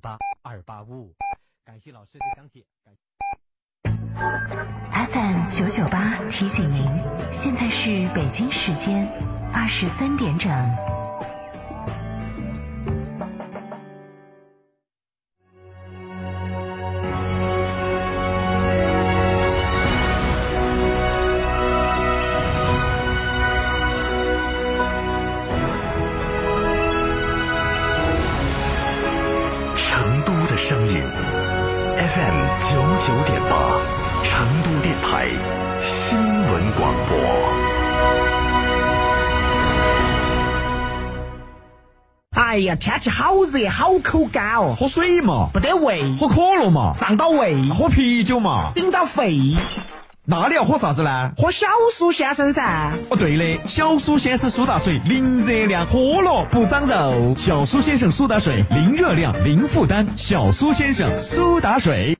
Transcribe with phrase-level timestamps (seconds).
[0.00, 1.14] 八二八五。
[1.64, 2.64] 感谢老师的讲解。
[2.84, 2.94] 感
[5.12, 6.84] FM 九九八提醒您，
[7.30, 9.06] 现在是北京时间
[9.52, 10.89] 二十三点整。
[42.50, 49.54] 哎呀，天气好热，好口干哦，喝水嘛，不得胃，喝可乐嘛，胀到胃，喝啤酒嘛，顶到肺。
[50.26, 51.30] 那你要喝啥子呢？
[51.36, 52.90] 喝小苏先生噻。
[53.08, 57.36] 哦，对的，小苏先生苏打水，零热量，喝了不长肉。
[57.36, 60.04] 小苏先生苏打水，零热量，零负担。
[60.16, 62.19] 小苏先生苏打水。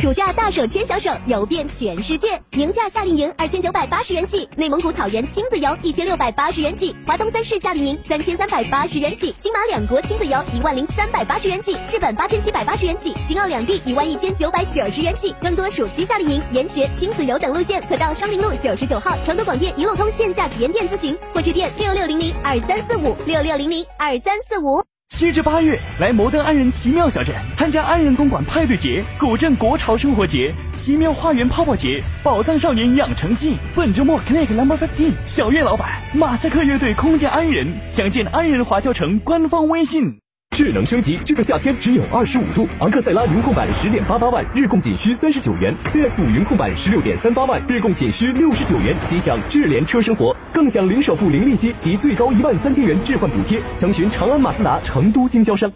[0.00, 15.34] 暑假大手牵小手，游遍全世界，宁夏夏令营二千九百八十元起，内蒙古草原亲子游一千六百八十元起，华东三市夏令营三千三百八十元起，新马两国亲子游一万零三百八十元起，日本八千七百八十元起，新奥两地一万一千九百九十元起。
[15.38, 24.82] 更多暑期夏令营、研学、亲子游等路线，可到双林路九十九号成都广电一路通线下体验店咨询，或致电六六零零二三四五六六零零二三四五。
[25.20, 33.58] 七至八月，来摩登安仁奇妙小镇参加安仁公馆派对节、古镇国潮生活节、奇妙花园泡泡节、宝藏少年养成记。
[33.74, 40.20] 本周末，Click Number Fifteen 小月老板马赛克乐队空降安仁，详见安仁华侨城官方微信。
[40.56, 42.68] 智能升级，这个夏天只有二十五度。
[42.80, 48.94] 昂克赛拉云控版十点八八万，日供仅需三十九元；CX 五云控版十六点三八万，日供仅需六十九元。
[49.06, 53.62] 即享智联车生活，更享零首付、零利息及最高一万三千元置换补贴。
[53.72, 55.70] 详询长安马自达成都经销商。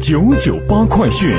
[0.00, 1.30] 九九八快讯。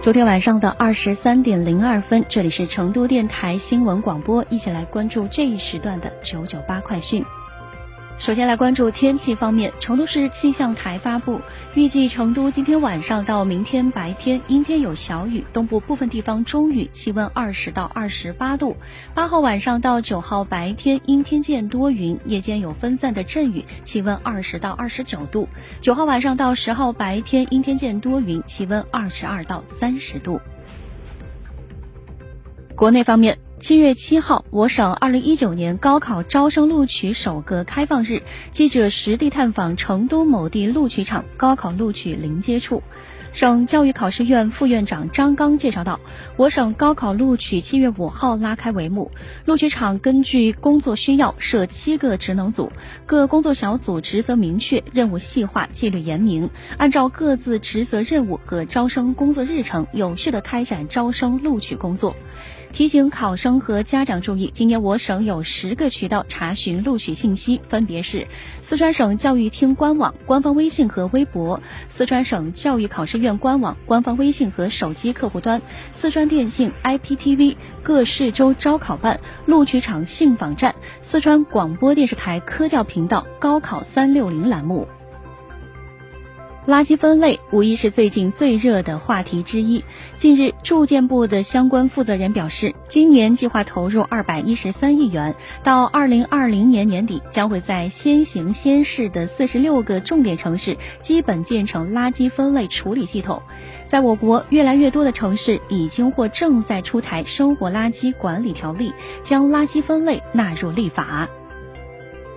[0.00, 7.22] 昨天晚上的二十三点零二分，这里是成都电台新闻广播，一起来关注这一时段的九九八快讯。
[8.18, 11.40] 首先来关注天气方面，成都市气象台发布，
[11.74, 18.76] 预计成都今天晚上到明天白天阴天有小雨，东部部分地方中雨，气温二十到二十八度。
[19.14, 25.48] 八号晚上到九号白天阴天见多云，夜间有分散的阵雨，气温二十到二十九度。
[25.80, 30.40] 九号晚上到十号白天阴天见多云，气温二十二到三十度。
[32.74, 33.38] 国内方面。
[33.60, 42.84] 七月七号，我省二零一九年高考招生录取首个开放日，记者实地探访成都某地录取场高考录取临接处。
[43.32, 46.00] 省教育考试院副院长张刚介绍到，
[46.36, 49.12] 我省高考录取七月五号拉开帷幕，
[49.44, 52.72] 录取场根据工作需要设七个职能组，
[53.06, 62.16] 各工作小组职责明确，任务细化，纪律严明，按照各自职责任务和招生工作日程，有序地开展招生录取工作。
[62.70, 68.28] 提醒考生和家长注意，今年我省有十个渠道查询录取信息，分别是
[68.60, 75.60] 四川省教育厅官网、官方微信和微博、四川省教育考试院官网、官方微信和手机客户端、
[75.92, 84.97] 四川电信 IPTV、各市州招考办、录取场信访站、四川广播电视台科教频道“高考三六零”栏目。
[86.68, 89.82] 垃圾分类无疑是最近最热的话题之一。
[90.16, 95.34] 近日，住建部的相关负责人表示，今年计划投入二百一十三亿元，
[95.64, 103.42] 到二零二零年年底，将会在先行先试的四十六个重点城市基本建成垃圾分类处理系统。
[103.86, 108.92] 在我国，越来越多的城市已经或正在出台生活垃圾管理条例，
[109.22, 111.30] 将垃圾分类纳入立法。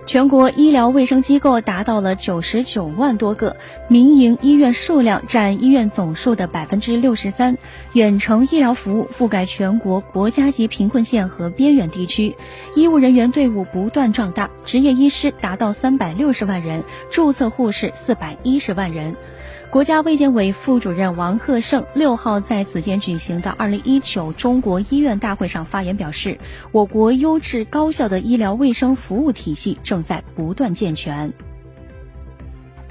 [0.04, 3.56] 全国医疗卫生机构达到了九十九万多个，
[3.88, 7.56] 民营医院数量占医院总数的百分之六十三，
[7.92, 12.36] 远程医疗服务覆盖全国国家级贫困县和边远地区，
[12.74, 19.16] 医务人员队伍不断壮大，执业医师达到三百六十万人，注册护士四百一十万人。
[19.72, 26.38] 国家卫健委副主任王贺胜六号在此间举行的二零一九中国医院大会上发言表示，
[26.72, 31.32] 我国优质高效的医疗卫生服务体系正在不断健全。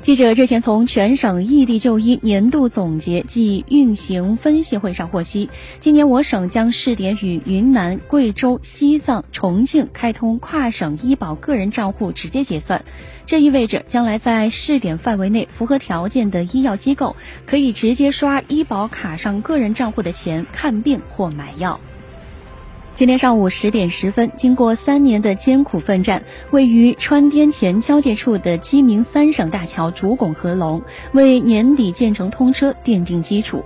[0.02, 12.84] 记者日前从全省异地就医年度总结暨运行分析会上获悉，今年我省将试点与云南、贵州、西藏、重庆开通跨省医保个人账户直接结算。
[13.28, 17.16] 这意味着，将来在试点范围内符合条件的医药机构，
[17.46, 21.80] 可以直接刷医保卡上个人账户的钱看病或买药。
[23.02, 26.22] 今天上午十点十分，经过三年的艰苦奋战，
[26.52, 33.64] 位于川滇黔交界处的鸡鸣三省大桥主拱合龙，为年底建成通车奠定基础。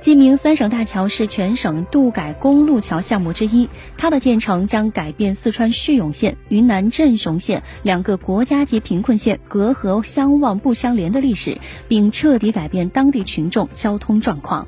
[0.00, 3.68] 鸡鸣三省大桥是全省渡改公路桥项目之一，
[3.98, 14.66] 它的建成将改变四川叙永县、云南镇雄县两个国家级贫困县隔河相望不相连的历史，并彻底改变当地群众交通状况。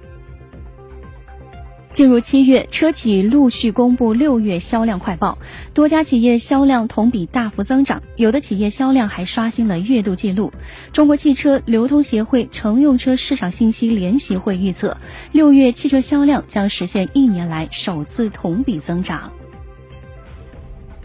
[1.92, 5.36] 进入七月，车企陆续公布六月销量快报，
[5.74, 10.52] 多家企业销量同比大幅增长，有的企业销量还刷新了月度记录。
[10.94, 14.96] 中国汽车流通协会乘用车市场信息联席会预测，
[15.32, 19.30] 六月汽车销量将实现一年来首次同比增长。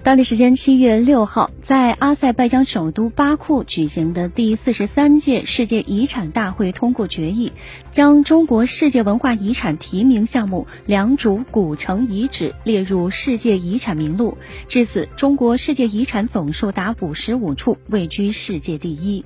[0.08, 7.52] 当地时间七月六号，在阿塞拜疆首都巴库举行的第四十三届世界遗产大会通过决议，
[7.92, 14.38] 将中国世界文化遗产提名项目良渚古城遗址列入世界遗产名录。
[14.70, 19.26] 至此，中国世界遗产总数达五十五处，位居世界第一。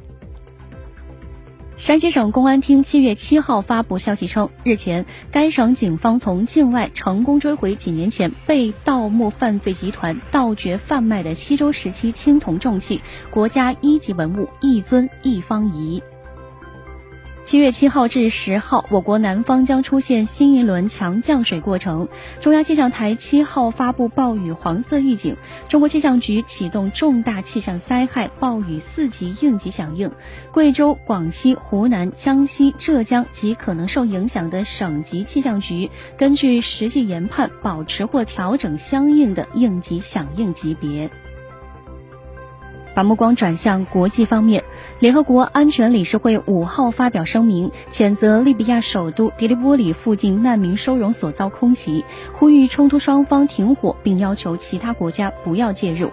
[1.81, 13.01] 山西省公安厅七月七号发布消息称，日前该省警方从境外成功追回几年前被盗墓犯罪集团盗掘贩卖的西周时期青铜重器——
[13.33, 16.04] 国家一级文物一尊一方仪。
[17.44, 22.08] 七月七号至十号，我国南方将出现新一轮强降水过程。
[22.40, 25.36] 中央气象台七号发布暴雨黄色预警，
[25.68, 30.12] 中国气象局启动重大气象灾害暴雨四级应急响应。
[30.54, 41.10] 贵州、广西、湖南、江西、浙江及可能受影响的省级气象局，根据实际研判，保持或调整相应的应急响应级别。
[42.94, 44.64] 把目光转向国际方面，
[45.00, 52.04] 联合国安全理事会五号发表声明，谴责利比亚首都迪利波里附近难民收容所遭空袭，
[52.34, 56.12] 呼吁冲突双方停火，并要求其他国家不要介入。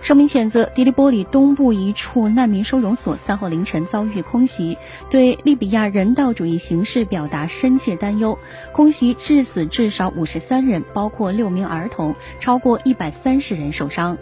[0.00, 4.78] 声明谴责迪利波里东部一处难民收容所三号凌晨遭遇空袭，
[5.10, 8.38] 对利比亚人道主义形势表达深切担忧。
[8.72, 14.16] 空袭致死至少五十三人，包括六名儿童，超过一百三十人受伤。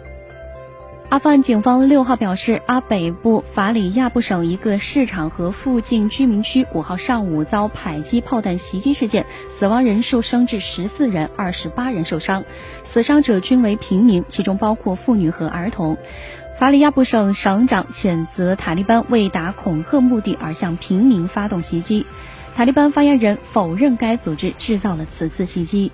[1.09, 12.43] 阿富汗警方六号表示，阿北部法里亚布省一个市场和附近居民区五号上午遭迫击炮弹袭击事件，死亡人数升至十四人，二十八人受伤，
[12.83, 15.97] 死伤者均为平民，其中包括妇女和儿童。
[16.59, 22.05] 法里亚布省省长谴责塔利班为达恐吓目的而向平民发动袭击，
[22.55, 25.91] 塔利班发言人否认该组织制造了此次袭击。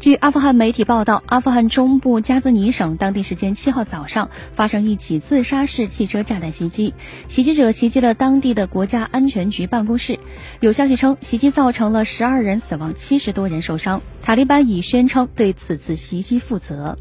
[0.00, 6.94] 据阿富汗媒体报道，阿富汗中部加兹尼省当地时间七号早上发生一起自杀式汽车炸弹袭击，
[7.26, 10.20] 袭击者袭击了当地的国家安全局办公室。
[10.60, 14.00] 有消息称，袭击造成了十二人死亡，七十多人受伤。
[14.22, 16.96] 塔利班已宣称对此次袭击负责。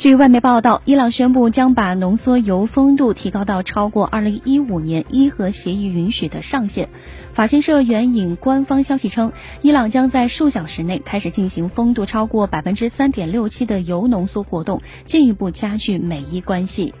[0.00, 6.88] 据外媒报道，伊朗宣布将把浓缩铀丰度提高到超过2015年伊核协议允许的上限。
[7.34, 9.30] 法新社援引官方消息称，
[9.60, 16.94] 伊朗将在数小时内开始进行丰度超过3.67%的铀浓缩活动，进一步加剧美伊关系。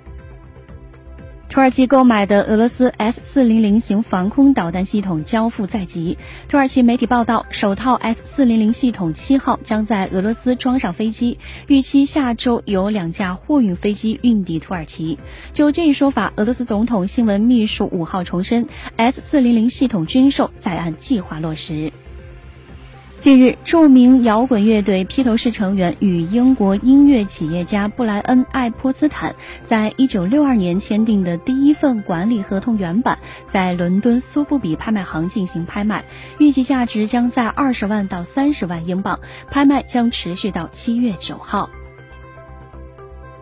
[1.50, 6.16] 土耳其购买的俄罗斯 S 四零零型防空导弹系统交付在即。
[6.48, 15.18] 土耳其媒体报道，首套 S 四零零系统七号将在俄罗斯装上飞机，预期下周有两架货运飞机运抵土耳其。
[15.52, 21.92] 就这一说法，俄罗斯总统新闻秘书五号重申，S 四零零系统军售在按计划落实。
[23.20, 29.36] 近日，著名摇滚乐队披头士成员与英国音乐企业家布莱恩·爱泼斯坦
[29.66, 36.02] 在一九六二年签订的第一份管理合同原版，在伦敦苏富比拍卖行进行拍卖，
[36.38, 41.68] 预计价值将在二十万到三十万英镑，拍卖将持续到七月九号。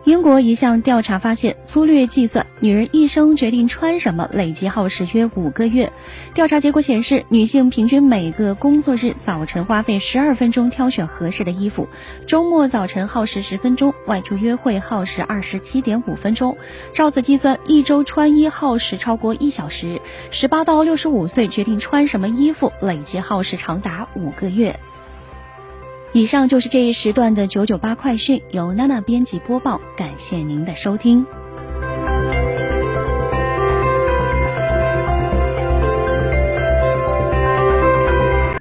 [0.09, 5.93] 英国一项调查发现，粗略计算，女人一生决定穿什么累计耗时约五个月。
[6.33, 11.87] 调查结果显示，女性平均每个工作日早晨花费十二分钟挑选合适的衣服，
[12.25, 16.57] 周末早晨耗时十分钟，外出约会耗时二十七点五分钟。
[16.91, 20.01] 照此计算，一周穿衣耗时超过一小时。
[20.31, 24.79] 十八到六十五岁决定穿什么衣服，累计耗时长达五个月。
[26.11, 31.25] 以上就是这一时段的九九八快讯，由娜娜编辑播报，感谢您的收听。